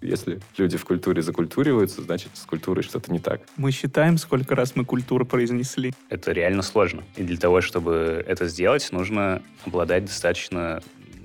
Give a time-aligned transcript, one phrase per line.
[0.00, 3.40] Если люди в культуре закультуриваются, значит, с культурой что-то не так.
[3.56, 5.92] Мы считаем, сколько раз мы культуру произнесли.
[6.08, 7.02] Это реально сложно.
[7.16, 10.80] И для того, чтобы это сделать, нужно обладать достаточно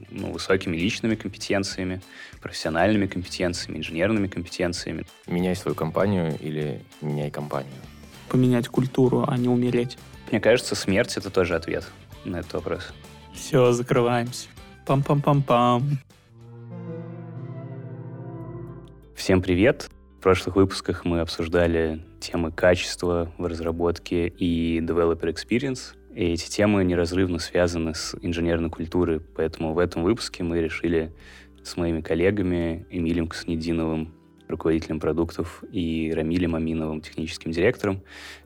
[0.09, 2.01] ну, высокими личными компетенциями,
[2.41, 5.05] профессиональными компетенциями, инженерными компетенциями.
[5.27, 7.73] Меняй свою компанию или меняй компанию.
[8.29, 9.97] Поменять культуру, а не умереть.
[10.31, 11.85] Мне кажется, смерть— это тоже ответ
[12.25, 12.93] на этот вопрос.
[13.33, 14.47] Все, закрываемся.
[14.87, 15.83] Пам-пам-пам-пам.
[19.15, 19.89] Всем привет!
[20.17, 25.95] В прошлых выпусках мы обсуждали темы качества в разработке и developer experience.
[26.13, 31.13] И эти темы неразрывно связаны с инженерной культурой, поэтому в этом выпуске мы решили
[31.63, 34.13] с моими коллегами Эмилием Каснединовым,
[34.49, 38.01] руководителем продуктов, и Рамилем Аминовым, техническим директором,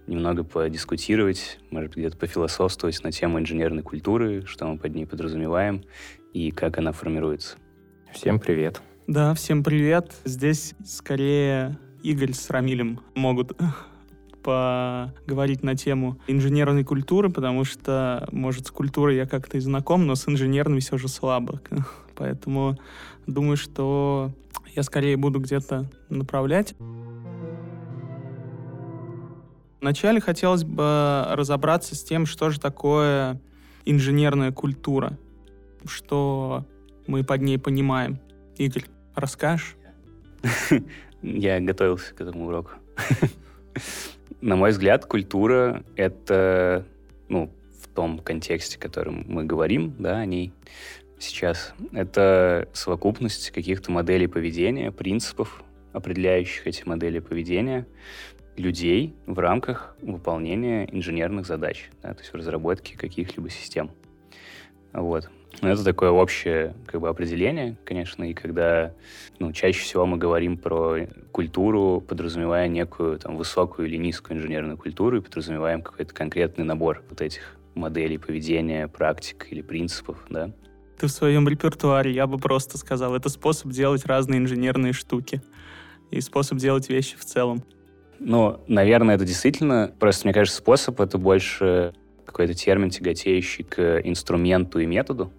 [0.06, 5.84] немного подискутировать, может быть, где-то пофилософствовать на тему инженерной культуры, что мы под ней подразумеваем
[6.34, 7.58] и как она формируется.
[8.14, 8.82] Всем привет!
[9.08, 10.18] Да, всем привет.
[10.26, 13.58] Здесь скорее Игорь с Рамилем могут
[14.44, 20.16] поговорить на тему инженерной культуры, потому что, может, с культурой я как-то и знаком, но
[20.16, 21.62] с инженерной все же слабо.
[22.18, 22.78] Поэтому
[23.28, 24.34] думаю, что
[24.76, 26.76] я скорее буду где-то направлять.
[29.80, 33.40] Вначале хотелось бы разобраться с тем, что же такое
[33.86, 35.18] инженерная культура,
[35.86, 36.66] что
[37.08, 38.20] мы под ней понимаем.
[38.58, 38.86] Игорь,
[39.18, 39.76] Расскажешь?
[41.24, 42.74] Я готовился к этому уроку.
[44.42, 46.86] На мой взгляд, культура— это,
[47.28, 47.52] ну,
[47.82, 50.54] в том контексте, в котором мы говорим, да, о ней
[51.18, 57.88] сейчас, это совокупность каких-то моделей поведения, принципов, определяющих эти модели поведения,
[58.56, 63.90] людей в рамках выполнения инженерных задач, да, то есть в разработке каких-либо систем.
[64.94, 65.28] Вот.
[65.62, 68.94] Ну, это такое общее как бы, определение, конечно, и когда
[69.40, 75.18] ну, чаще всего мы говорим про культуру, подразумевая некую там, высокую или низкую инженерную культуру,
[75.18, 80.52] и подразумеваем какой-то конкретный набор вот этих моделей поведения, практик или принципов, да.
[81.00, 85.42] Ты в своем репертуаре, я бы просто сказал, это способ делать разные инженерные штуки
[86.10, 87.64] и способ делать вещи в целом.
[88.20, 91.94] Ну, наверное, это действительно, просто мне кажется, способ— это больше
[92.26, 95.32] какой-то термин, тяготеющий к инструменту и методу,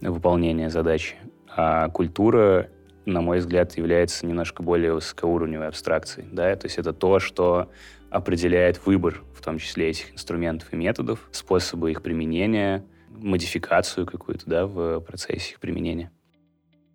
[0.00, 1.16] выполнения задачи.
[1.48, 2.68] А культура,
[3.04, 6.28] на мой взгляд, является немножко более высокоуровневой абстракцией.
[6.30, 6.54] Да?
[6.56, 7.70] То есть это то, что
[8.10, 14.66] определяет выбор, в том числе этих инструментов и методов, способы их применения, модификацию какую-то да,
[14.66, 16.10] в процессе их применения.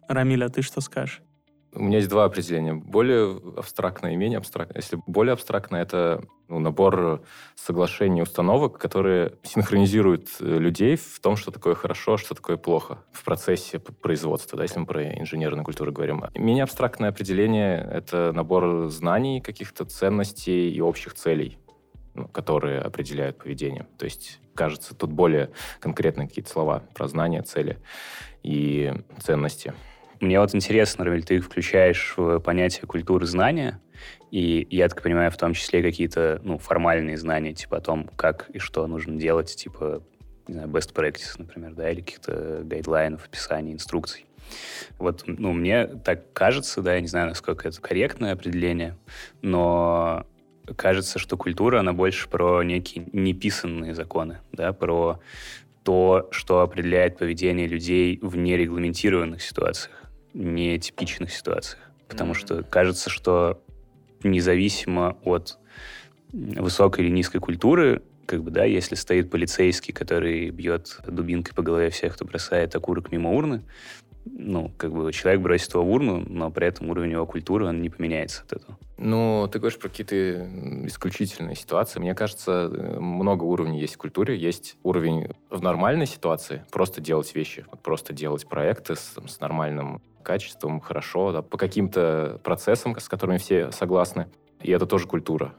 [0.08, 1.22] Рамиля, а ты что скажешь?
[1.74, 2.74] У меня есть два определения.
[2.74, 4.82] Более абстрактное и менее абстрактное.
[4.82, 7.24] Если более абстрактное, это ну, набор
[7.56, 13.24] соглашений, установок, которые синхронизируют э, людей в том, что такое хорошо, что такое плохо в
[13.24, 16.26] процессе производства, да, если мы про инженерную культуру говорим.
[16.36, 21.58] Менее абстрактное определение— это набор знаний, каких-то ценностей и общих целей
[22.14, 23.88] ну, которые определяют поведение.
[23.98, 27.78] То есть, кажется, тут более конкретные какие-то слова про знания, цели
[28.44, 29.74] и ценности.
[30.22, 33.82] Мне вот интересно, Равиль, ты включаешь в понятие культуры знания,
[34.30, 38.48] и я так понимаю, в том числе какие-то ну, формальные знания, типа о том, как
[38.52, 40.04] и что нужно делать, типа,
[40.48, 44.28] не знаю, best practice, например, да, или каких-то гайдлайнов, описаний, инструкций.
[45.00, 48.96] Вот, ну, мне так кажется, да, я не знаю, насколько это корректное определение,
[49.42, 50.28] но
[50.76, 55.20] кажется, что культура, она больше про некие неписанные законы, да, про
[55.82, 60.01] то, что определяет поведение людей в нерегламентированных ситуациях
[60.34, 61.82] нетипичных ситуациях.
[62.08, 62.36] Потому mm-hmm.
[62.36, 63.64] что кажется, что
[64.24, 65.58] независимо от
[66.32, 71.90] высокой или низкой культуры, как бы, да, если стоит полицейский, который бьет дубинкой по голове
[71.90, 73.64] всех, кто бросает окурок мимо урны,
[74.26, 77.82] ну, как бы человек бросит его в урну, но при этом уровень его культуры, он
[77.82, 78.78] не поменяется от этого.
[78.98, 80.48] Ну, ты говоришь про какие-то
[80.86, 82.00] исключительные ситуации.
[82.00, 84.38] Мне кажется, много уровней есть в культуре.
[84.38, 90.02] Есть уровень в нормальной ситуации, просто делать вещи, вот просто делать проекты с, с нормальным
[90.22, 94.28] качеством, хорошо, да, по каким-то процессам, с которыми все согласны.
[94.62, 95.56] И это тоже культура.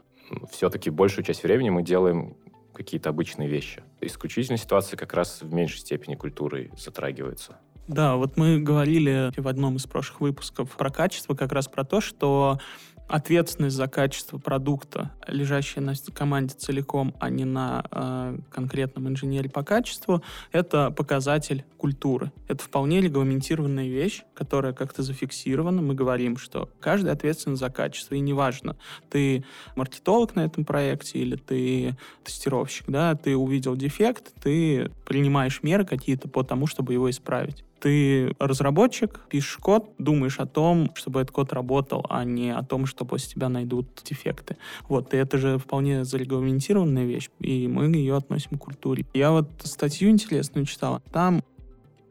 [0.49, 2.37] Все-таки большую часть времени мы делаем
[2.73, 3.83] какие-то обычные вещи.
[4.01, 7.57] Исключительные ситуации как раз в меньшей степени культурой затрагиваются.
[7.87, 11.99] Да, вот мы говорили в одном из прошлых выпусков про качество, как раз про то,
[11.99, 12.59] что
[13.07, 19.63] ответственность за качество продукта, лежащая на команде целиком, а не на э, конкретном инженере по
[19.63, 22.31] качеству, это показатель культуры.
[22.47, 25.81] Это вполне регламентированная вещь, которая как-то зафиксирована.
[25.81, 28.77] Мы говорим, что каждый ответственен за качество, и неважно,
[29.09, 29.43] ты
[29.75, 36.29] маркетолог на этом проекте или ты тестировщик, да, ты увидел дефект, ты принимаешь меры какие-то
[36.29, 37.65] по тому, чтобы его исправить.
[37.83, 42.85] Ты разработчик, пишешь код, думаешь о том, чтобы этот код работал, а не о том,
[42.85, 44.55] что после тебя найдут дефекты.
[44.87, 49.05] Вот, и это же вполне зарегламентированная вещь, и мы ее относим к культуре.
[49.13, 51.01] Я вот статью интересную читал.
[51.11, 51.43] Там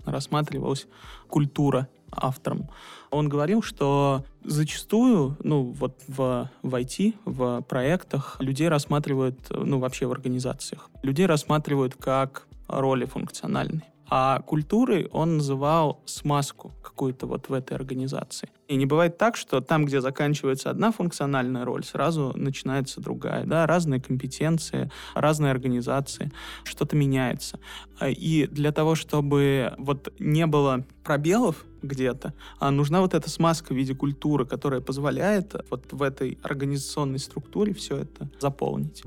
[0.05, 0.87] рассматривалась
[1.31, 2.69] культура автором.
[3.11, 10.05] Он говорил, что зачастую, ну, вот в, в IT, в проектах людей рассматривают, ну, вообще
[10.05, 13.92] в организациях, людей рассматривают как роли функциональные.
[14.15, 18.51] А культурой он называл смазку какую-то вот в этой организации.
[18.69, 23.47] И не бывает так, что там, где заканчивается одна функциональная роль, сразу начинается другая.
[23.47, 23.67] Да?
[23.67, 26.31] Разные компетенции, разные организации,
[26.63, 27.59] что-то меняется.
[28.07, 33.77] И для того, чтобы вот не было пробелов где-то, а нужна вот эта смазка в
[33.77, 39.05] виде культуры, которая позволяет вот в этой организационной структуре все это заполнить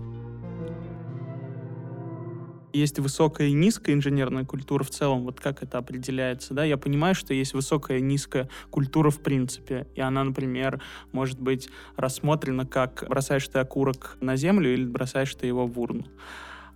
[2.75, 7.15] есть высокая и низкая инженерная культура в целом, вот как это определяется, да, я понимаю,
[7.15, 10.81] что есть высокая и низкая культура в принципе, и она, например,
[11.11, 16.05] может быть рассмотрена как бросаешь ты окурок на землю или бросаешь ты его в урну.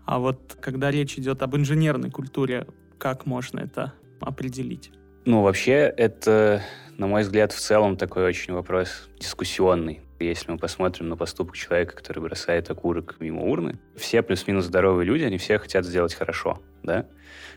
[0.05, 2.67] А вот когда речь идет об инженерной культуре,
[2.97, 4.91] как можно это определить?
[5.25, 6.63] Ну, вообще, это,
[6.97, 10.01] на мой взгляд, в целом такой очень вопрос дискуссионный.
[10.19, 15.23] Если мы посмотрим на поступок человека, который бросает окурок мимо урны, все плюс-минус здоровые люди,
[15.23, 17.05] они все хотят сделать хорошо, да?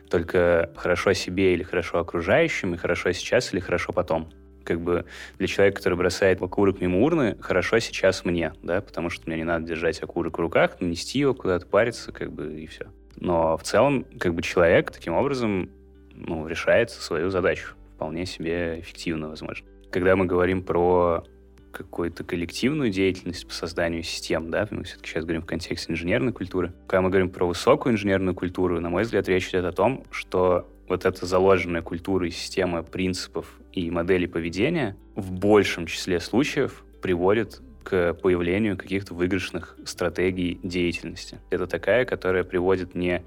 [0.08, 4.30] Только хорошо себе или хорошо окружающим, и хорошо сейчас или хорошо потом.
[4.64, 5.06] Как бы
[5.38, 9.44] для человека, который бросает окурок мимо урны, хорошо сейчас мне, да, потому что мне не
[9.44, 12.86] надо держать окурок в руках, нести его куда-то, париться, как бы, и все.
[13.16, 15.68] Но в целом, как бы человек таким образом
[16.14, 17.74] ну, решает свою задачу.
[17.96, 19.66] Вполне себе эффективно, возможно.
[19.90, 21.24] Когда мы говорим про
[21.72, 26.72] какую-то коллективную деятельность по созданию систем, да, мы все-таки сейчас говорим в контексте инженерной культуры.
[26.86, 30.68] Когда мы говорим про высокую инженерную культуру, на мой взгляд, речь идет о том, что
[30.88, 37.60] вот эта заложенная культура и система принципов и моделей поведения в большем числе случаев приводит
[37.82, 41.40] к появлению каких-то выигрышных стратегий деятельности.
[41.50, 43.24] Это такая, которая приводит не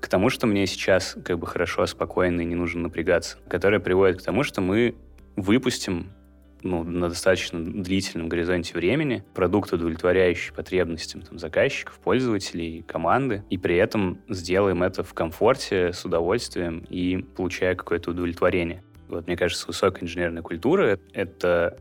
[0.00, 4.20] к тому, что мне сейчас как бы хорошо, спокойно и не нужно напрягаться, которая приводит
[4.20, 4.94] к тому, что мы
[5.36, 6.10] выпустим
[6.62, 13.76] ну, на достаточно длительном горизонте времени продукт, удовлетворяющий потребностям там, заказчиков, пользователей, команды, и при
[13.76, 18.82] этом сделаем это в комфорте, с удовольствием и получая какое-то удовлетворение.
[19.08, 21.78] Вот, мне кажется, высокая инженерная культура— это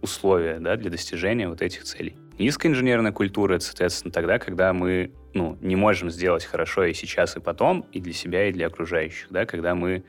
[0.00, 2.16] условия да, для достижения вот этих целей.
[2.38, 7.36] Низкая инженерная культура— это, соответственно, тогда, когда мы ну, не можем сделать хорошо и сейчас,
[7.36, 10.02] и потом, и для себя, и для окружающих, да, когда мы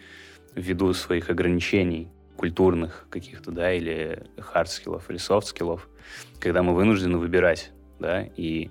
[0.55, 2.07] ввиду своих ограничений
[2.37, 5.87] культурных каких-то, да, или хард-скиллов, или софт-скиллов,
[6.39, 8.69] когда мы вынуждены выбирать, да, и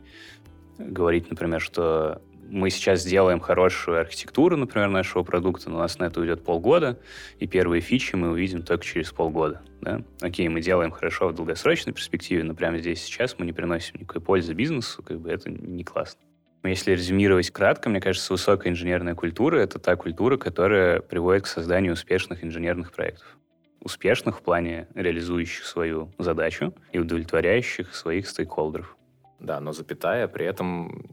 [0.78, 6.04] говорить, например, что мы сейчас сделаем хорошую архитектуру, например, нашего продукта, но у нас на
[6.04, 6.98] это уйдет полгода,
[7.38, 9.62] и первые фичи мы увидим только через полгода.
[9.80, 10.02] Да?
[10.20, 14.20] Окей, мы делаем хорошо в долгосрочной перспективе, но прямо здесь сейчас мы не приносим никакой
[14.20, 16.20] пользы бизнесу, как бы это не классно.
[16.62, 21.46] Но если резюмировать кратко, мне кажется, высокая инженерная культура— это та культура, которая приводит к
[21.46, 23.38] созданию успешных инженерных проектов
[23.82, 28.96] успешных в плане реализующих свою задачу и удовлетворяющих своих стейкхолдеров.
[29.40, 31.04] Да, но запятая при этом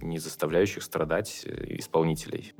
[0.00, 2.54] не заставляющих страдать э, исполнителей.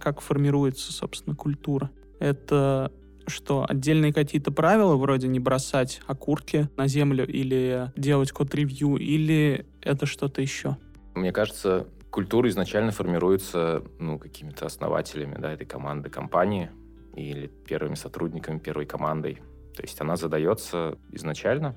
[0.00, 1.90] Как формируется, собственно, культура?
[2.20, 2.92] Это
[3.26, 10.06] что, отдельные какие-то правила, вроде не бросать окурки на землю или делать код-ревью, или это
[10.06, 10.76] что-то еще?
[11.14, 16.70] Мне кажется, культура изначально формируется ну, какими-то основателями да, этой команды, компании
[17.16, 19.42] или первыми сотрудниками, первой командой.
[19.74, 21.74] То есть она задается изначально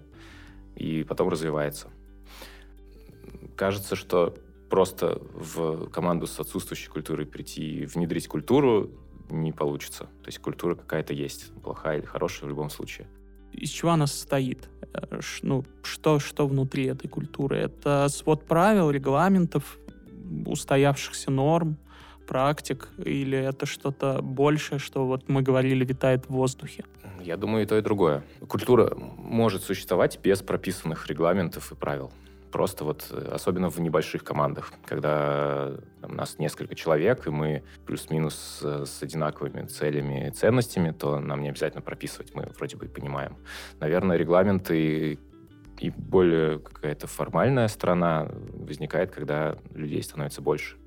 [0.76, 1.90] и потом развивается.
[3.56, 4.36] Кажется, что
[4.70, 8.92] просто в команду с отсутствующей культурой прийти и внедрить культуру
[9.32, 10.04] не получится.
[10.22, 13.08] То есть культура какая-то есть, плохая или хорошая в любом случае.
[13.54, 14.70] Из чего она состоит?
[14.94, 17.58] Э, ну, что, что внутри этой культуры?
[17.58, 19.80] Это свод правил, регламентов,
[20.58, 21.78] устоявшихся норм,
[22.28, 26.84] практик, или это что-то большее, что вот мы говорили, витает в воздухе?
[27.22, 28.24] Я думаю, и то, и другое.
[28.48, 32.12] Культура может существовать без прописанных регламентов и правил.
[32.52, 35.72] Просто вот, э, особенно в небольших командах, когда
[36.02, 41.42] там, нас несколько человек, и мы плюс-минус с, с одинаковыми целями и ценностями, то нам
[41.42, 43.36] не обязательно прописывать, мы вроде бы понимаем.
[43.80, 45.20] Наверное, регламенты
[45.80, 50.78] и более какая-то формальная сторона возникает, когда людей становится больше.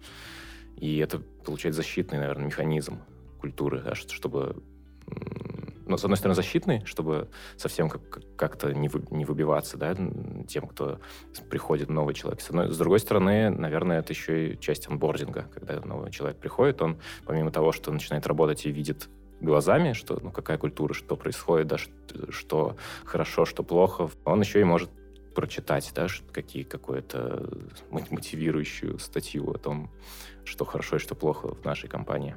[0.76, 3.00] И это получает защитный, наверное, механизм
[3.40, 4.62] культуры, да, чтобы
[5.90, 8.88] ну, с одной стороны, защитный, чтобы совсем как- как-то не
[9.25, 9.97] выбиваться, да,
[10.47, 11.00] тем, кто
[11.50, 12.40] приходит, новый человек.
[12.40, 16.80] С, одной, с другой стороны, наверное, это еще и часть анбординга, когда новый человек приходит,
[16.80, 19.09] он, помимо того, что начинает работать и видит
[19.40, 24.61] глазами, что, ну, какая культура, что происходит, да, что, что хорошо, что плохо, он еще
[24.61, 24.90] и может
[25.35, 27.49] прочитать, да, какие какую-то
[27.90, 29.90] мотивирующую статью о том,
[30.44, 32.37] что хорошо и что плохо в нашей компании.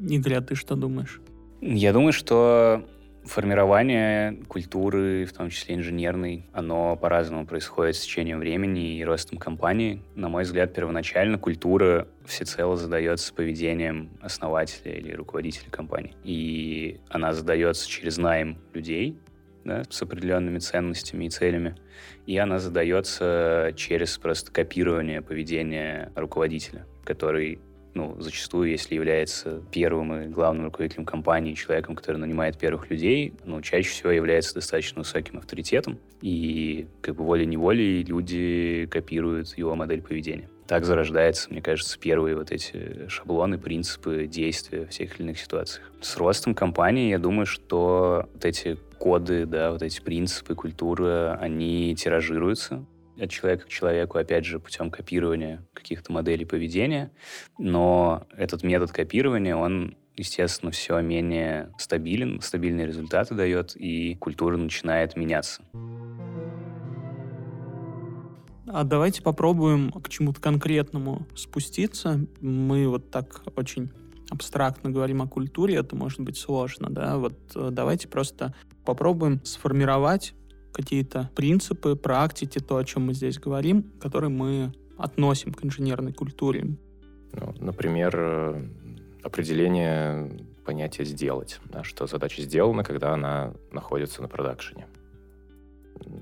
[0.00, 1.20] Игорь, а ты что думаешь?
[1.60, 2.86] Я думаю, что
[3.26, 10.02] формирование культуры, в том числе инженерной, оно по-разному происходит с течением времени и ростом компании.
[10.14, 16.14] На мой взгляд, первоначально культура всецело задается поведением основателя или руководителя компании.
[16.24, 19.18] И она задается через найм людей,
[19.64, 21.76] да, с определенными ценностями и целями.
[22.26, 27.58] И она задается через просто копирование поведения руководителя, который
[27.96, 33.60] ну, зачастую, если является первым и главным руководителем компании, человеком, который нанимает первых людей, ну,
[33.62, 40.48] чаще всего является достаточно высоким авторитетом, и как бы волей-неволей люди копируют его модель поведения.
[40.66, 45.90] Так зарождаются, мне кажется, первые вот эти шаблоны, принципы действия в всех или иных ситуациях.
[46.00, 51.94] С ростом компании, я думаю, что вот эти коды, да, вот эти принципы, культура, они
[51.94, 52.84] тиражируются,
[53.18, 57.10] от человека к человеку, опять же, путем копирования каких-то моделей поведения.
[57.58, 65.16] Но этот метод копирования, он естественно, все менее стабилен, стабильные результаты дает, и культура начинает
[65.16, 65.62] меняться.
[68.68, 72.26] А давайте попробуем к чему-то конкретному спуститься.
[72.40, 73.90] Мы вот так очень
[74.30, 78.52] абстрактно говорим о культуре, это может быть сложно, да, вот э, давайте просто
[78.84, 80.34] попробуем сформировать
[80.76, 86.76] какие-то принципы, практики, то, о чем мы здесь говорим, которые мы относим к инженерной культуре.
[87.32, 88.68] Ну, например, э,
[89.22, 90.30] определение
[90.66, 94.86] понятия «сделать», да, что задача сделана, когда она находится на продакшене.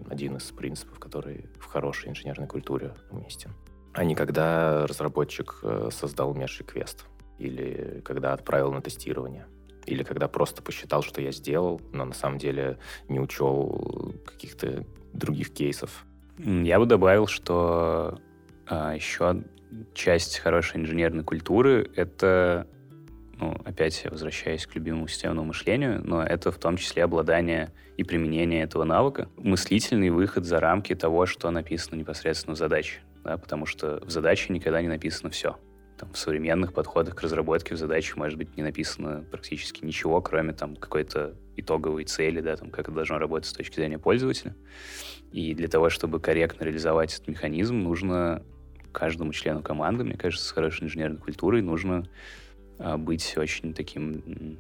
[0.09, 3.51] Один из принципов, который в хорошей инженерной культуре уместен.
[3.93, 7.07] А не когда разработчик э, создал меж-реквест
[7.39, 9.47] или когда отправил на тестирование
[9.87, 15.53] или когда просто посчитал, что я сделал, но на самом деле не учел каких-то других
[15.53, 16.05] кейсов.
[16.39, 18.19] Я бы добавил, что
[18.67, 19.45] а, еще
[19.95, 22.67] часть хорошей инженерной культуры— это,
[23.39, 28.05] ну, опять я возвращаюсь к любимому системному мышлению, но это в том числе обладание и
[28.05, 33.67] применение этого навыка, мыслительный выход за рамки того, что написано непосредственно в задаче, да, потому
[33.67, 35.57] что в задаче никогда не написано все
[35.99, 40.53] там, в современных подходах к разработке в задаче может быть не написано практически ничего, кроме
[40.53, 44.55] там какой-то итоговой цели, да, там, как это должно работать с точки зрения пользователя.
[45.33, 48.43] И для того, чтобы корректно реализовать этот механизм, нужно
[48.93, 52.09] каждому члену команды, мне кажется, с хорошей инженерной культурой, нужно
[52.79, 54.59] а, быть очень таким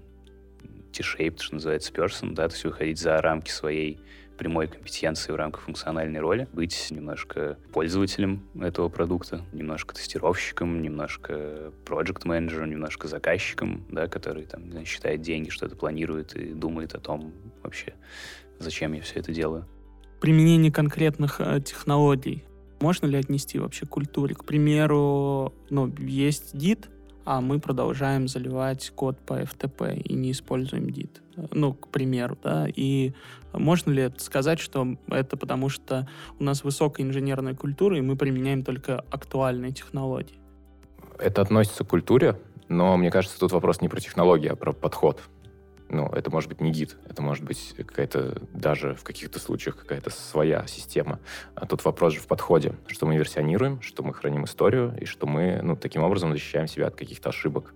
[0.92, 4.00] T-shaped, что называется, person, да, то есть выходить за рамки своей
[4.36, 12.24] прямой компетенции в рамках функциональной роли, быть немножко пользователем этого продукта, немножко тестировщиком, немножко проект
[12.24, 17.32] менеджером немножко заказчиком, да, который там, знаю, считает деньги, что-то планирует и думает о том
[17.62, 17.94] вообще,
[18.58, 19.66] зачем я все это делаю.
[20.20, 22.44] Применение конкретных э, технологий
[22.80, 24.34] можно ли отнести вообще к культуре?
[24.34, 26.86] К примеру, ну, есть Git,
[27.24, 31.23] а мы продолжаем заливать код по FTP и не используем DIT.
[31.50, 32.66] Ну, к примеру, да.
[32.74, 33.12] И
[33.52, 38.64] можно ли сказать, что это потому, что у нас высокая инженерная культура, и мы применяем
[38.64, 40.38] только актуальные технологии?
[41.18, 45.20] Это относится к культуре, но мне кажется, тут вопрос не про технологии, а про подход
[45.88, 50.10] ну, это может быть не гид, это может быть какая-то, даже в каких-то случаях какая-то
[50.10, 51.20] своя система.
[51.54, 55.26] А тут вопрос же в подходе, что мы версионируем, что мы храним историю, и что
[55.26, 57.74] мы, ну, таким образом защищаем себя от каких-то ошибок.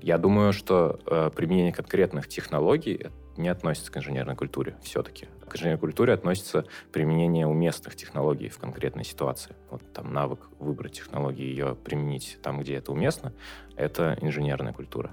[0.00, 5.28] Я думаю, что э, применение конкретных технологий не относится к инженерной культуре все-таки.
[5.48, 9.54] К инженерной культуре относится применение уместных технологий в конкретной ситуации.
[9.70, 13.32] Вот там навык выбрать технологии, ее применить там, где это уместно,
[13.76, 15.12] это инженерная культура.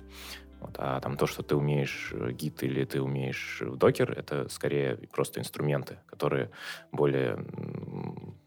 [0.60, 0.76] Вот.
[0.78, 5.40] А там то, что ты умеешь э, гид или ты умеешь докер, это скорее просто
[5.40, 6.52] инструменты, которые
[6.92, 7.46] более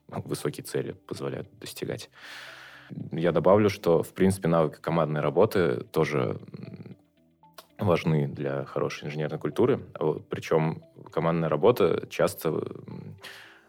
[0.09, 2.11] высокие цели позволяют достигать.
[3.13, 6.39] Я добавлю, что, в принципе, навыки командной работы тоже
[7.79, 9.81] важны для хорошей инженерной культуры.
[10.29, 12.63] Причем командная работа часто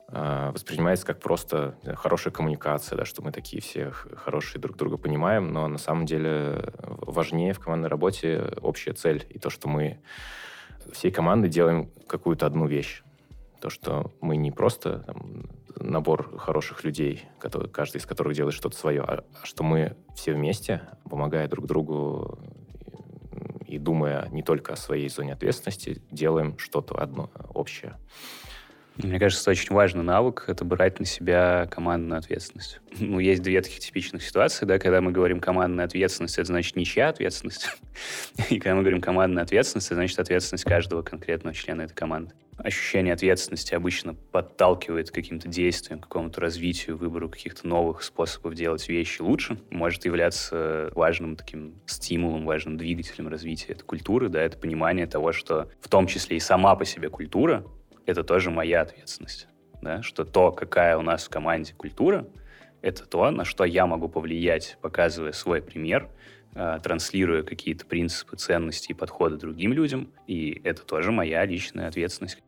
[0.08, 5.54] а, воспринимается как просто хорошая коммуникация, да, что мы такие все хорошие друг друга понимаем,
[5.54, 10.00] но на самом деле важнее в командной работе общая цель и то, что мы
[10.92, 13.04] всей командой делаем какую-то одну вещь.
[13.62, 15.44] То, что мы не просто там,
[15.76, 20.34] набор хороших людей, который, каждый из которых делает что-то свое, а, а что мы все
[20.34, 22.40] вместе, помогая друг другу,
[23.68, 27.98] и думая не только о своей зоне ответственности, делаем что-то одно общее.
[29.02, 32.82] Мне кажется, очень важный навык— это брать на себя командную ответственность.
[33.00, 37.08] Ну, есть две таких типичных ситуации, да, когда мы говорим командная ответственность, это значит ничья
[37.08, 37.70] ответственность.
[38.50, 42.34] И когда мы говорим командная ответственность, это значит ответственность каждого конкретного члена этой команды.
[42.58, 48.90] Ощущение ответственности обычно подталкивает к каким-то действиям, к какому-то развитию, выбору каких-то новых способов делать
[48.90, 49.58] вещи лучше.
[49.70, 55.70] Может являться важным таким стимулом, важным двигателем развития этой культуры, да, это понимание того, что
[55.80, 57.64] в том числе и сама по себе культура
[58.06, 59.48] это тоже моя ответственность.
[59.82, 60.02] Да?
[60.02, 62.28] Что то, какая у нас в команде культура,
[62.82, 66.10] это то, на что я могу повлиять, показывая свой пример,
[66.56, 70.12] э, транслируя какие-то принципы, ценности и подходы другим людям.
[70.28, 72.42] И это тоже моя личная ответственность.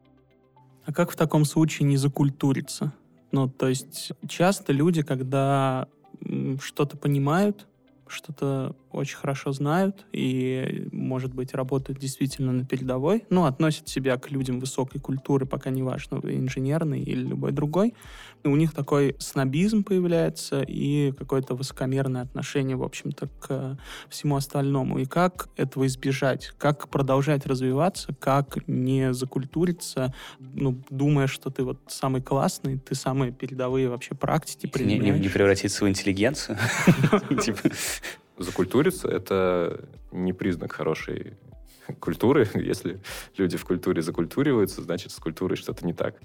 [0.85, 2.93] А как в таком случае не закультуриться?
[3.31, 5.87] Ну, то есть часто люди, когда
[6.61, 7.67] что-то понимают,
[8.07, 14.31] что-то очень хорошо знают и, может быть, работают действительно на передовой, ну, относят себя к
[14.31, 17.93] людям высокой культуры, пока не важно, инженерный или любой другой.
[18.43, 23.77] И у них такой снобизм появляется и какое-то высокомерное отношение, в общем-то, к
[24.09, 24.99] всему остальному.
[24.99, 26.51] И как этого избежать?
[26.57, 28.15] Как продолжать развиваться?
[28.19, 34.71] Как не закультуриться, ну, думая, что ты вот самый классный, ты самые передовые вообще практики
[34.81, 36.57] не, не, не превратиться в интеллигенцию?
[38.37, 41.37] Закультуриться— это не признак хорошей
[41.99, 42.47] культуры.
[42.53, 42.99] Если
[43.37, 46.15] люди в культуре закультуриваются, значит, с культурой что-то не так.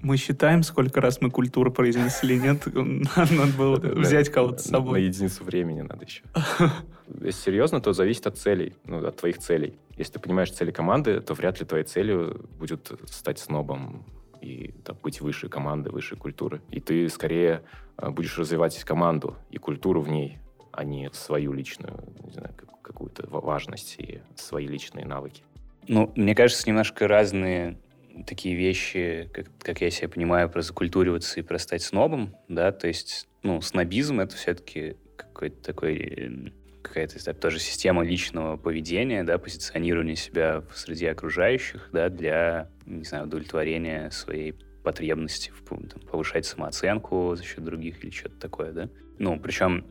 [0.00, 2.66] Мы считаем, сколько раз мы культуру произнесли, нет?
[2.74, 5.00] Надо было взять кого-то с собой.
[5.00, 6.22] На единицу времени надо еще.
[7.22, 9.78] Если серьезно, то зависит от целей, ну, от твоих целей.
[9.96, 14.04] Если ты понимаешь цели команды, то вряд ли твоей целью будет стать снобом
[14.42, 16.60] и там, быть выше команды, выше культуры.
[16.70, 17.62] И ты скорее
[17.96, 20.38] а, будешь развивать команду и культуру в ней,
[20.76, 25.42] а не свою личную, не знаю, какую-то важность и свои личные навыки.
[25.88, 27.78] Ну, мне кажется, немножко разные
[28.26, 32.88] такие вещи, как, как я себя понимаю, про закультуриваться и про стать снобом, да, то
[32.88, 36.52] есть, ну, снобизм— это все-таки какой-то такой
[36.82, 44.10] какая-то тоже система личного поведения, да, позиционирования себя среди окружающих, да, для, не знаю, удовлетворения
[44.10, 44.54] своей
[44.84, 48.88] потребности, в, там, повышать самооценку за счет других или что-то такое, да.
[49.18, 49.84] Ну, причем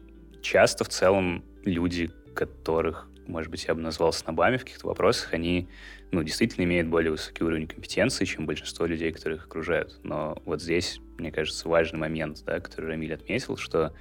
[0.45, 5.67] часто в целом люди, которых, может быть, я бы назвал снобами в каких-то вопросах, они
[6.11, 9.99] ну, действительно имеют более высокий уровень компетенции, чем большинство людей, которые их окружают.
[10.03, 13.93] Но вот здесь, мне кажется, важный момент, да, который Рамиль отметил, что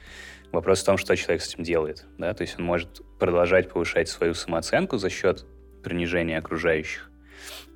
[0.52, 2.04] вопрос в том, что человек с этим делает.
[2.18, 2.34] Да?
[2.34, 5.46] То есть он может продолжать повышать свою самооценку за счет
[5.82, 7.10] принижения окружающих,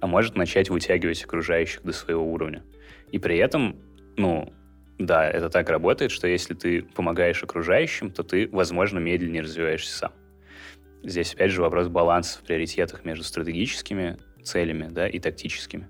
[0.01, 2.63] а может начать вытягивать окружающих до своего уровня.
[3.13, 3.81] И при этом,
[4.17, 4.53] ну,
[4.99, 10.13] да, это так работает, что если ты помогаешь окружающим, то ты, возможно, медленнее развиваешься сам.
[11.05, 15.89] Здесь, опять же, вопрос баланса в приоритетах между стратегическими целями да, и тактическими.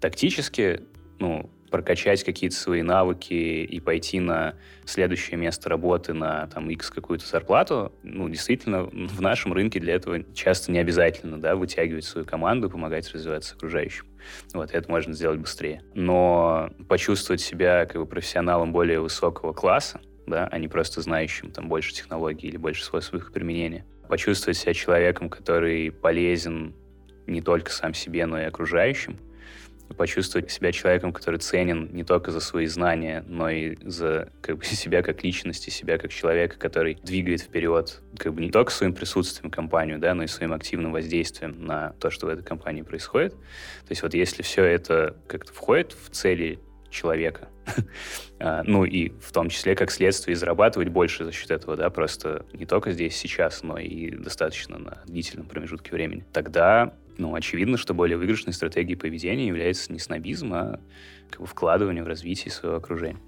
[0.00, 0.82] Тактически,
[1.18, 4.54] ну, прокачать какие-то свои навыки и пойти на
[4.86, 10.24] следующее место работы на там X какую-то зарплату, ну, действительно, в нашем рынке для этого
[10.32, 14.06] часто не обязательно, да, вытягивать свою команду, помогать развиваться окружающим.
[14.54, 15.82] Вот, это можно сделать быстрее.
[15.94, 21.68] Но почувствовать себя как бы профессионалом более высокого класса, да, а не просто знающим там
[21.68, 23.84] больше технологий или больше способов их применения.
[24.08, 26.74] Почувствовать себя человеком, который полезен
[27.26, 29.18] не только сам себе, но и окружающим,
[29.94, 34.64] почувствовать себя человеком, который ценен не только за свои знания, но и за как бы,
[34.66, 39.50] себя как личности, себя как человека, который двигает вперед как бы не только своим присутствием
[39.50, 43.32] компанию, да, но и своим активным воздействием на то, что в этой компании происходит.
[43.32, 46.58] То есть вот если все это как-то входит в цели
[46.90, 47.48] человека,
[48.38, 52.46] а, ну и в том числе как следствие зарабатывать больше за счет этого, да, просто
[52.52, 57.94] не только здесь сейчас, но и достаточно на длительном промежутке времени, тогда ну, очевидно, что
[57.94, 60.80] более выигрышной стратегией поведения является не снобизм, а
[61.30, 63.20] как бы вкладывание в развитие своего окружения.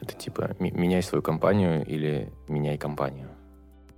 [0.00, 3.28] Это типа меняй свою компанию или меняй компанию.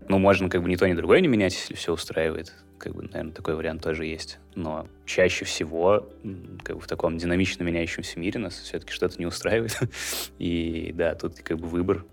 [0.09, 2.53] Ну, можно как бы ни то, ни другое не менять, если все устраивает.
[2.79, 4.41] Как бы, наверное, такой вариант тоже есть.
[4.57, 6.09] Но чаще всего
[6.65, 9.79] как бы в таком динамично меняющемся мире нас все-таки что-то не устраивает.
[10.39, 12.05] И да, тут как бы выбор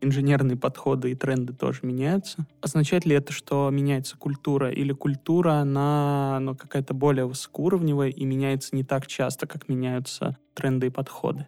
[0.00, 2.46] инженерные подходы и тренды тоже меняются.
[2.60, 4.70] Означает ли это, что меняется культура?
[4.70, 10.88] Или культура, она ну, какая-то более высокоуровневая и меняется не так часто, как меняются тренды
[10.88, 11.46] и подходы?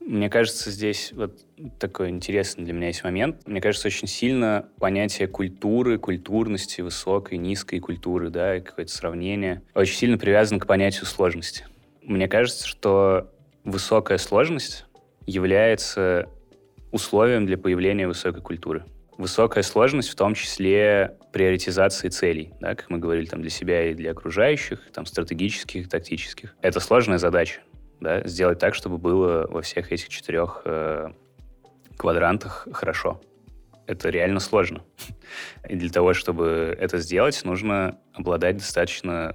[0.00, 1.38] Мне кажется, здесь вот
[1.78, 3.46] такой интересный для меня есть момент.
[3.46, 9.96] Мне кажется, очень сильно понятие культуры, культурности, высокой, низкой культуры, да, и какое-то сравнение очень
[9.96, 11.66] сильно привязано к понятию сложности.
[12.02, 13.30] Мне кажется, что
[13.64, 14.86] высокая сложность
[15.26, 16.30] является
[16.90, 18.84] условием для появления высокой культуры.
[19.16, 23.94] высокая сложность в том числе приоритизации целей, да, как мы говорили, там, для себя и
[23.94, 26.54] для окружающих, там, стратегических, тактических.
[26.62, 27.60] Это сложная задача,
[28.00, 31.08] да, сделать так, чтобы было во всех этих четырех э,
[31.96, 33.20] квадрантах хорошо.
[33.86, 34.84] Это реально сложно.
[35.68, 39.34] И для того, чтобы это сделать, нужно обладать достаточно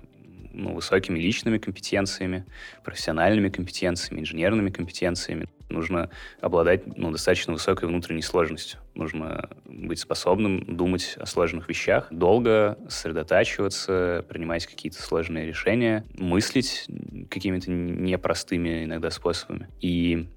[0.53, 2.45] ну, высокими личными компетенциями,
[2.83, 5.47] профессиональными компетенциями, инженерными компетенциями.
[5.73, 6.09] Нужно
[6.39, 8.79] обладать ну, достаточно высокой внутренней сложностью.
[8.93, 16.87] Нужно быть способным думать о сложных вещах, долго сосредотачиваться, принимать какие-то сложные решения, мыслить
[17.29, 19.67] какими-то непростыми иногда способами.
[19.81, 20.29] И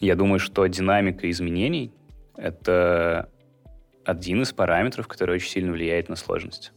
[0.00, 1.92] я думаю, что динамика изменений—
[2.36, 3.28] это
[4.04, 6.72] один из параметров, который очень сильно влияет на сложность.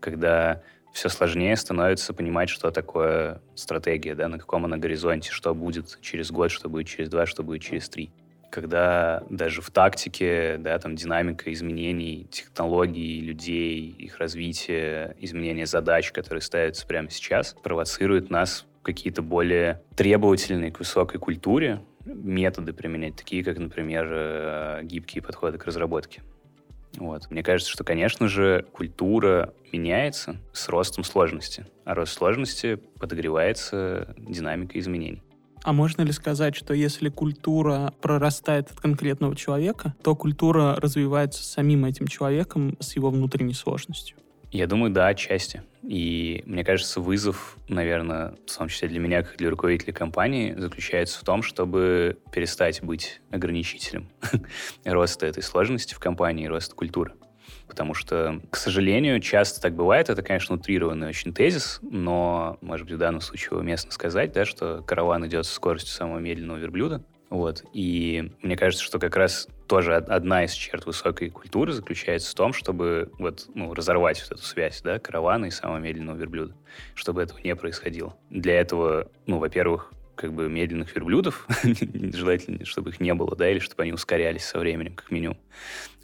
[0.00, 0.62] Когда
[0.94, 6.30] все сложнее становится понимать, что такое стратегия, да, на каком она горизонте, что будет через
[6.30, 8.12] год, что будет через два, что будет через три.
[8.48, 16.42] Когда даже в тактике, да, там динамика изменений технологий, людей, их развития, изменения задач, которые
[16.42, 23.58] ставятся прямо сейчас, провоцирует нас какие-то более требовательные к высокой культуре методы применять, такие как,
[23.58, 26.22] например, э, гибкие подходы к разработке.
[26.98, 27.30] Вот.
[27.30, 34.80] Мне кажется, что, конечно же, культура меняется с ростом сложности, а рост сложности подогревается динамикой
[34.80, 35.22] изменений.
[35.64, 41.86] А можно ли сказать, что если культура прорастает от конкретного человека, то культура развивается самим
[41.86, 44.18] этим человеком с его внутренней сложностью?
[44.52, 45.62] Я думаю, да, отчасти.
[45.86, 51.20] И мне кажется, вызов, наверное, в том числе для меня, как для руководителя компании, заключается
[51.20, 54.08] в том, чтобы перестать быть ограничителем
[54.84, 57.12] роста этой сложности в компании роста культуры.
[57.66, 60.08] Потому что, к сожалению, часто так бывает.
[60.08, 64.82] Это, конечно, утрированный очень тезис, но, может быть, в данном случае уместно сказать, да, что
[64.86, 67.04] караван идет со скоростью самого медленного верблюда.
[67.34, 67.64] Вот.
[67.72, 72.52] И мне кажется, что как раз тоже одна из черт высокой культуры заключается в том,
[72.52, 76.54] чтобы вот, ну, разорвать вот эту связь, да, каравана и самого медленного верблюда,
[76.94, 78.16] чтобы этого не происходило.
[78.30, 83.58] Для этого, ну, во-первых, как бы медленных верблюдов, желательно, чтобы их не было, да, или
[83.58, 85.36] чтобы они ускорялись со временем, как минимум.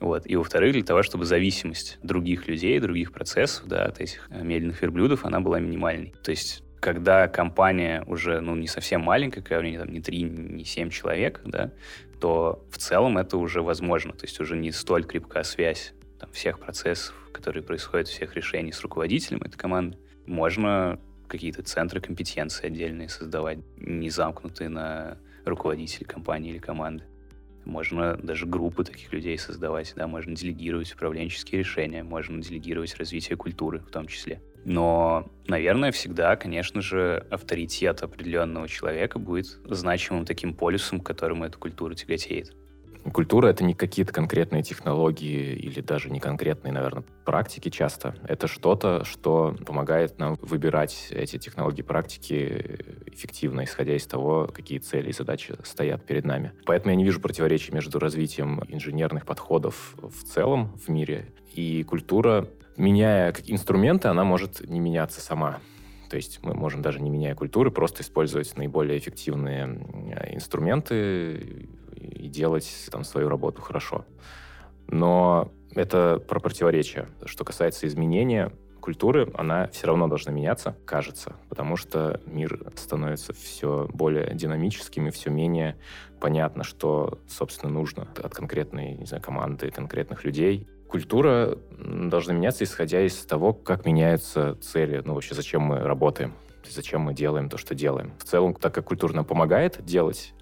[0.00, 0.26] Вот.
[0.26, 4.82] И, во-вторых, для того, чтобы зависимость других людей, других процессов, да, от этих э, медленных
[4.82, 6.12] верблюдов, она была минимальной.
[6.24, 10.22] То есть когда компания уже ну, не совсем маленькая, когда у нее там не 3,
[10.22, 11.70] не 7 человек, да,
[12.20, 14.12] то в целом это уже возможно.
[14.12, 18.80] То есть уже не столь крепкая связь там, всех процессов, которые происходят, всех решений с
[18.80, 19.98] руководителем этой команды.
[20.26, 27.04] Можно какие-то центры компетенции отдельные создавать, не замкнутые на руководителей компании или команды.
[27.64, 33.80] Можно даже группы таких людей создавать, да, можно делегировать управленческие решения, можно делегировать развитие культуры
[33.80, 34.40] в том числе.
[34.64, 41.58] Но, наверное, всегда, конечно же, авторитет определенного человека будет значимым таким полюсом, к которому эта
[41.58, 42.54] культура тяготеет.
[43.12, 48.14] Культура— это не какие-то конкретные технологии или даже не конкретные, наверное, практики часто.
[48.28, 55.08] Это что-то, что помогает нам выбирать эти технологии, практики эффективно, исходя из того, какие цели
[55.08, 56.52] и задачи стоят перед нами.
[56.66, 62.48] Поэтому я не вижу противоречий между развитием инженерных подходов в целом в мире и культура
[62.80, 65.60] меняя инструменты, она может не меняться сама.
[66.08, 69.64] То есть мы можем даже не меняя культуры, просто использовать наиболее эффективные
[70.32, 74.04] инструменты и делать там свою работу хорошо.
[74.88, 77.08] Но это про противоречие.
[77.24, 83.86] Что касается изменения культуры, она все равно должна меняться, кажется, потому что мир становится все
[83.92, 85.76] более динамическим и все менее
[86.18, 93.00] понятно, что, собственно, нужно от конкретной не знаю, команды, конкретных людей культура должна меняться, исходя
[93.00, 96.34] из того, как меняются цели, ну вообще зачем мы работаем,
[96.68, 98.12] зачем мы делаем то, что делаем.
[98.18, 100.34] В целом, так как культура нам помогает делать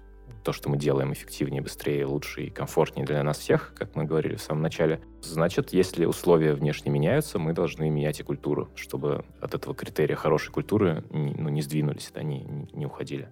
[0.43, 4.35] то, что мы делаем эффективнее, быстрее, лучше и комфортнее для нас всех, как мы говорили
[4.35, 9.53] в самом начале, значит, если условия внешне меняются, мы должны менять и культуру, чтобы от
[9.53, 13.29] этого критерия хорошей культуры ну, не сдвинулись, да, не, не уходили.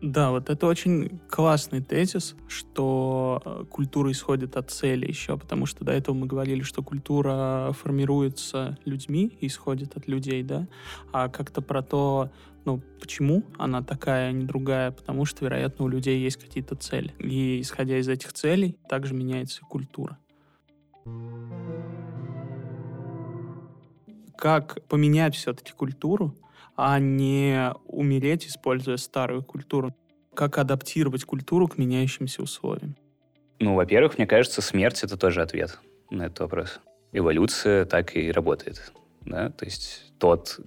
[0.00, 5.84] Да, вот это очень классный тезис, что э, культура исходит от цели еще, потому что
[5.84, 10.68] до этого мы говорили, что культура формируется людьми, исходит от людей, да,
[11.12, 12.30] а как-то про то,
[12.64, 17.12] ну, почему она такая, а не другая, потому что, вероятно, у людей есть какие-то цели.
[17.18, 20.16] И исходя из этих целей, также меняется культура.
[24.36, 26.36] Как поменять все-таки культуру,
[26.76, 29.94] а не умереть, используя старую культуру.
[30.34, 32.96] Как адаптировать культуру к меняющимся условиям?
[33.58, 36.80] Ну, во-первых, мне кажется, смерть— это тоже ответ на этот вопрос.
[37.12, 38.92] Эволюция так и работает.
[39.22, 39.50] Да?
[39.50, 40.60] То есть тот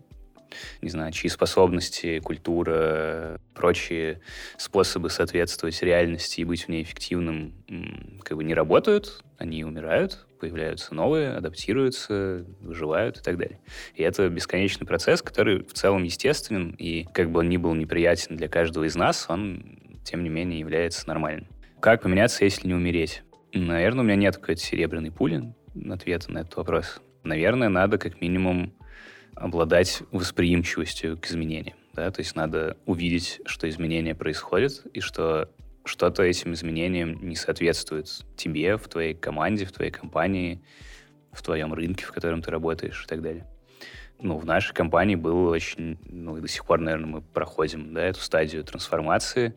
[0.81, 4.21] не знаю, чьи способности, культура, прочие
[4.57, 7.53] способы соответствовать реальности и быть в ней эффективным
[8.23, 13.59] как бы не работают, они умирают, появляются новые, адаптируются, выживают и так далее.
[13.95, 18.37] И это бесконечный процесс, который в целом естественен, и как бы он ни был неприятен
[18.37, 21.47] для каждого из нас, он, тем не менее, является нормальным.
[21.79, 23.23] Как поменяться, если не умереть?
[23.53, 25.53] Наверное, у меня нет какой-то серебряной пули
[25.89, 27.01] ответа на этот вопрос.
[27.23, 28.73] Наверное, надо как минимум
[29.41, 31.75] обладать восприимчивостью к изменениям.
[31.93, 32.09] Да?
[32.11, 35.49] То есть надо увидеть, что изменения происходят, и что
[35.83, 40.61] что-то этим изменениям не соответствует тебе, в твоей команде, в твоей компании,
[41.31, 43.47] в твоем рынке, в котором ты работаешь и так далее.
[44.23, 48.03] Ну, в нашей компании было очень, ну, и до сих пор, наверное, мы проходим, да,
[48.03, 49.55] эту стадию трансформации,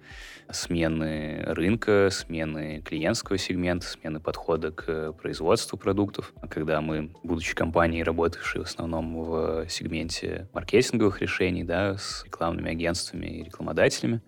[0.51, 6.33] смены рынка, смены клиентского сегмента, смены подхода к производству продуктов.
[6.49, 13.27] Когда мы, будучи компанией, работавшей в основном в сегменте маркетинговых решений, да, с рекламными агентствами
[13.27, 14.21] и рекламодателями,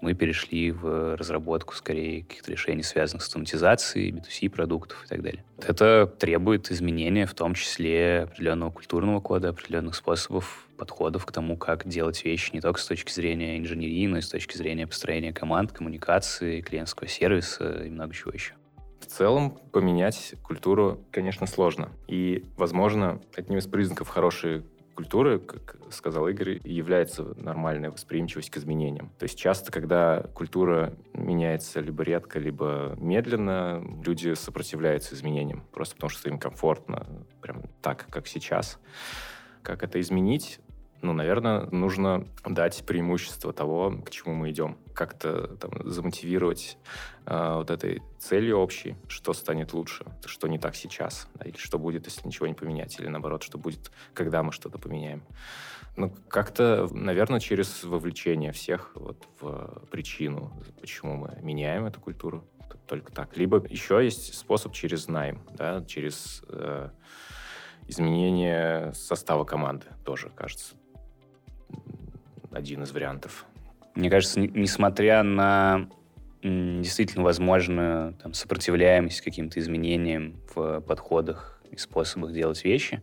[0.00, 5.44] мы перешли в разработку скорее каких-то решений, связанных с автоматизацией, B2C продуктов и так далее.
[5.58, 9.50] Это требует изменения, в том числе определенного культурного кода,
[9.82, 14.18] определенных способов подходов к тому, как делать вещи не только с точки зрения инженерии, но
[14.18, 18.54] и с точки зрения построения команд, коммуникации, клиентского сервиса и много чего еще.
[19.00, 21.90] В целом поменять культуру, конечно, сложно.
[22.08, 24.62] И, возможно, одним из признаков хорошей
[24.94, 29.10] культуры, как сказал Игорь, является нормальная восприимчивость к изменениям.
[29.18, 36.10] То есть часто, когда культура меняется либо редко, либо медленно, люди сопротивляются изменениям, просто потому
[36.10, 37.06] что им комфортно,
[37.40, 38.78] прям так, как сейчас.
[39.62, 40.60] Как это изменить?
[41.02, 44.78] ну, наверное, нужно дать преимущество того, к чему мы идем.
[44.94, 46.78] Как-то там замотивировать
[47.26, 51.78] э, вот этой целью общей, что станет лучше, что не так сейчас, да, или что
[51.78, 55.24] будет, если ничего не поменять, или наоборот, что будет, когда мы что-то поменяем.
[55.96, 62.44] Ну, как-то, наверное, через вовлечение всех вот в причину, почему мы меняем эту культуру,
[62.86, 63.36] только так.
[63.36, 66.90] Либо еще есть способ через найм, да, через э,
[67.88, 70.74] изменение состава команды тоже, кажется
[72.52, 73.46] один из вариантов.
[73.94, 75.88] Мне кажется, несмотря на
[76.42, 83.02] действительно возможную там, сопротивляемость каким-то изменениям в подходах и способах делать вещи,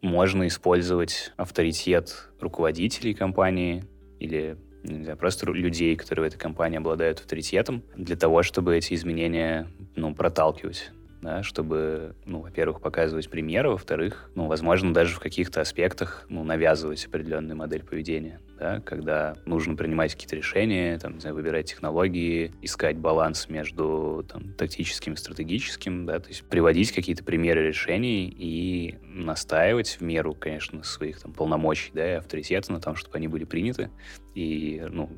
[0.00, 3.84] можно использовать авторитет руководителей компании
[4.18, 8.94] или не знаю, просто людей, которые в этой компании обладают авторитетом, для того, чтобы эти
[8.94, 10.90] изменения ну, проталкивать
[11.22, 17.06] да, чтобы, ну, во-первых, показывать примеры, во-вторых, ну, возможно, даже в каких-то аспектах, ну, навязывать
[17.06, 22.98] определенную модель поведения, да, когда нужно принимать какие-то решения, там, не знаю, выбирать технологии, искать
[22.98, 29.98] баланс между, там, тактическим и стратегическим, да, то есть приводить какие-то примеры решений и настаивать
[30.00, 33.90] в меру, конечно, своих, там, полномочий, да, и авторитета на том, чтобы они были приняты,
[34.34, 35.08] и, ну,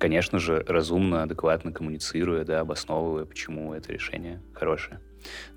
[0.00, 5.00] конечно же, разумно, адекватно коммуницируя, да, обосновывая, почему это решение хорошее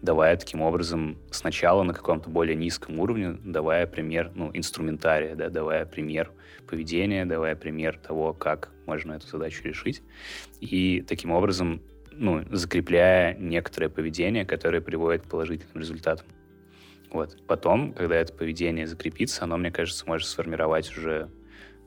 [0.02, 5.86] давая таким образом сначала на каком-то более низком уровне, давая пример, ну, инструментария, да, давая
[5.86, 6.32] пример
[6.68, 10.02] поведения, давая пример того, как можно эту задачу решить.
[10.60, 16.28] И таким образом, ну, закрепляя некоторое поведение, которое приводит к положительным результатам.
[17.12, 17.38] Вот.
[17.48, 21.30] Потом, когда это поведение закрепится, оно, мне кажется, может сформировать уже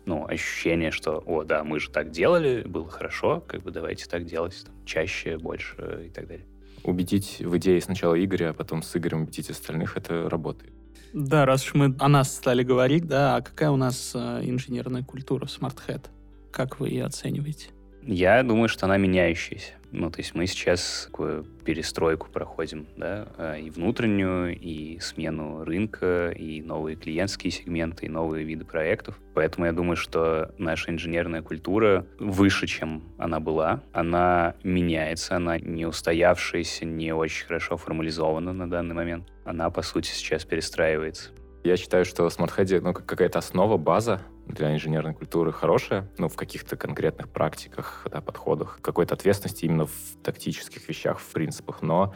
[0.07, 4.25] ну, ощущение, что, о, да, мы же так делали, было хорошо, как бы давайте так
[4.25, 6.47] делать там, чаще, больше и так далее
[6.85, 10.73] убедить в идее сначала Игоря, а потом с Игорем убедить остальных, это работает.
[11.13, 15.03] Да, раз уж мы о нас стали говорить, да, а какая у нас э, инженерная
[15.03, 16.07] культура в SmartHead?
[16.53, 17.69] Как вы ее оцениваете?
[18.11, 19.75] Я думаю, что она меняющаяся.
[19.93, 26.31] Ну, то есть мы сейчас такую перестройку проходим, да, а, и внутреннюю, и смену рынка,
[26.31, 29.21] и новые клиентские сегменты, и новые виды проектов.
[29.35, 33.83] Поэтому я думаю, что наша инженерная культура выше, чем она была.
[33.93, 39.29] Она меняется, она не устоявшаяся, не очень хорошо формализована на данный момент.
[39.45, 41.33] Она, по сути, сейчас перестраивается.
[41.63, 46.37] Я считаю, что в SmartHead ну, какая-то основа, база для инженерной культуры хорошая, ну, в
[46.37, 52.15] каких-то конкретных практиках, да, подходах, какой-то ответственности именно в тактических вещах, в принципах, но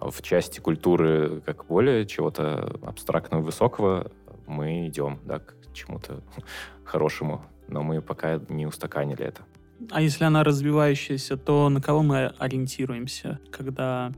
[0.00, 4.10] в части культуры как более чего-то абстрактного и высокого
[4.46, 6.22] мы идем, да, к чему-то
[6.84, 9.42] хорошему, но мы пока не устаканили это.
[9.90, 14.12] А если она развивающаяся, то на кого мы ориентируемся, когда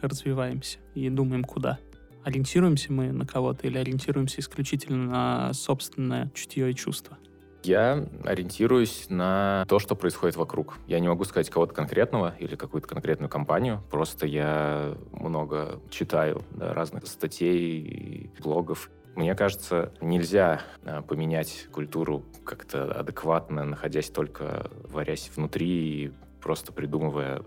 [0.00, 1.78] развиваемся и думаем, куда?
[2.26, 7.16] Ориентируемся мы на кого-то или ориентируемся исключительно на собственное чутье и чувство?
[7.62, 10.76] Я ориентируюсь на то, что происходит вокруг.
[10.88, 13.80] Я не могу сказать кого-то конкретного или какую-то конкретную компанию.
[13.92, 18.90] Просто я много читаю да, разных статей, блогов.
[19.14, 26.12] Мне кажется, нельзя а, поменять культуру как-то адекватно, находясь только, варясь внутри и
[26.42, 27.42] просто придумывая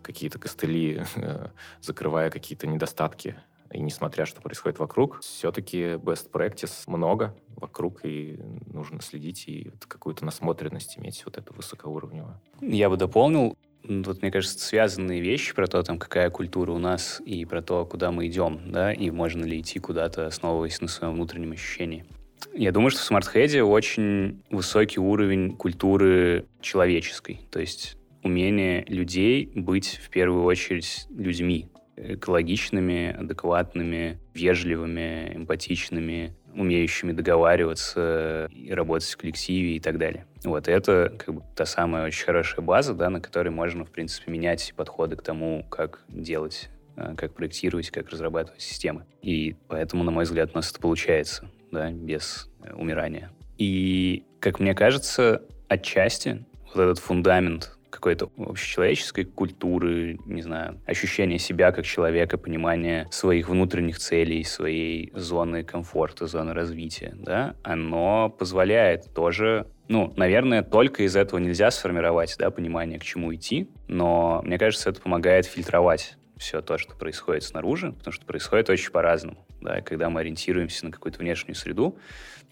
[0.00, 1.02] какие-то костыли,
[1.80, 3.36] закрывая какие-то недостатки.
[3.72, 9.86] И несмотря, что происходит вокруг, все-таки best practice много вокруг, и нужно следить и вот
[9.86, 12.38] какую-то насмотренность иметь вот эту высокоуровневую.
[12.60, 17.22] Я бы дополнил, вот, мне кажется, связанные вещи про то, там, какая культура у нас,
[17.24, 21.14] и про то, куда мы идем, да, и можно ли идти куда-то, основываясь на своем
[21.14, 22.04] внутреннем ощущении.
[22.52, 29.50] Я думаю, что в SmartHead е очень высокий уровень культуры человеческой, то есть умение людей
[29.54, 39.76] быть в первую очередь людьми, экологичными, адекватными, вежливыми, эмпатичными, умеющими договариваться и работать в коллективе
[39.76, 40.26] и так далее.
[40.44, 44.30] Вот это как бы та самая очень хорошая база, да, на которой можно, в принципе,
[44.30, 49.06] менять подходы к тому, как делать, э, как проектировать, как разрабатывать системы.
[49.22, 53.30] И поэтому, на мой взгляд, у нас это получается, да, без э, умирания.
[53.58, 61.70] И, как мне кажется, отчасти вот этот фундамент какой-то общечеловеческой культуры, не знаю, ощущение себя
[61.72, 69.66] как человека, понимание своих внутренних целей, своей зоны комфорта, зоны развития, да, оно позволяет тоже
[69.88, 74.88] ну, наверное, только из этого нельзя сформировать, да, понимание, к чему идти, но мне кажется,
[74.88, 80.08] это помогает фильтровать все то, что происходит снаружи, потому что происходит очень по-разному, да, когда
[80.08, 81.98] мы ориентируемся на какую-то внешнюю среду,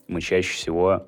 [0.07, 1.07] мы чаще всего,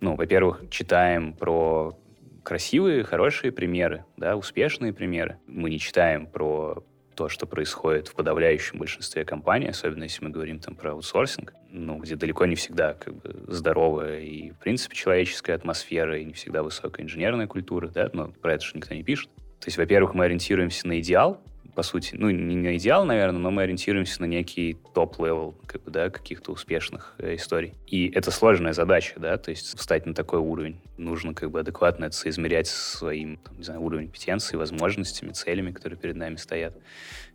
[0.00, 1.96] ну, во-первых, читаем про
[2.42, 5.38] красивые, хорошие примеры, да, успешные примеры.
[5.46, 10.58] Мы не читаем про то, что происходит в подавляющем большинстве компаний, особенно если мы говорим
[10.58, 15.54] там про аутсорсинг, ну, где далеко не всегда как бы здоровая и, в принципе, человеческая
[15.54, 19.28] атмосфера, и не всегда высокая инженерная культура, да, но про это же никто не пишет.
[19.60, 21.42] То есть, во-первых, мы ориентируемся на идеал,
[21.74, 25.82] по сути, ну, не на идеал, наверное, но мы ориентируемся на некий top level, как
[25.82, 27.74] бы, да, каких-то успешных э, историй.
[27.86, 30.80] И это сложная задача, да, то есть встать на такой уровень.
[31.00, 35.98] Нужно как бы адекватно это соизмерять своим, там, не знаю, уровнем компетенции, возможностями, целями, которые
[35.98, 36.74] перед нами стоят.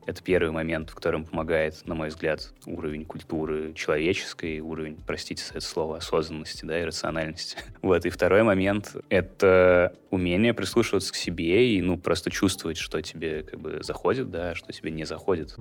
[0.05, 5.55] Это первый момент, в котором помогает, на мой взгляд, уровень культуры человеческой, уровень, простите за
[5.55, 7.57] это слово, осознанности, да, и рациональности.
[7.81, 8.05] Вот.
[8.05, 13.59] И второй момент— это умение прислушиваться к себе и, ну, просто чувствовать, что тебе как
[13.59, 15.55] бы заходит, да, что тебе не заходит.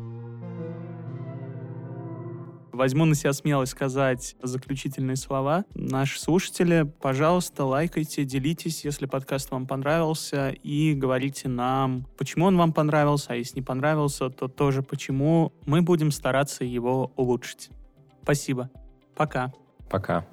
[2.74, 5.64] Возьму на себя смелость сказать заключительные слова.
[5.74, 12.72] Наши слушатели, пожалуйста, лайкайте, делитесь, если подкаст вам понравился, и говорите нам, почему он вам
[12.72, 15.52] понравился, а если не понравился, то тоже почему.
[15.66, 17.70] Мы будем стараться его улучшить.
[18.24, 18.70] Спасибо.
[19.14, 19.52] Пока.
[19.88, 20.26] Пока.